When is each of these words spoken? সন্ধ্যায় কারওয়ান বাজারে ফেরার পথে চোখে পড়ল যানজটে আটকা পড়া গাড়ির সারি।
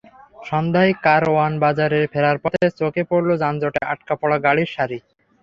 সন্ধ্যায় 0.45 0.93
কারওয়ান 1.05 1.53
বাজারে 1.63 1.99
ফেরার 2.13 2.37
পথে 2.43 2.65
চোখে 2.79 3.03
পড়ল 3.09 3.29
যানজটে 3.41 3.81
আটকা 3.91 4.13
পড়া 4.21 4.37
গাড়ির 4.45 4.69
সারি। 4.75 4.97